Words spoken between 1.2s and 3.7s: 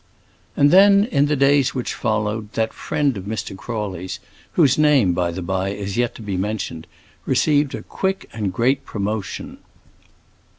the days which followed, that friend of Mr.